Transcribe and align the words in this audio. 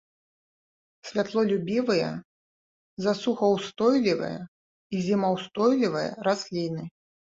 Святлолюбівыя, 1.09 2.09
засухаўстойлівыя 3.07 4.39
і 4.95 5.07
зімаўстойлівыя 5.09 6.23
расліны. 6.31 6.83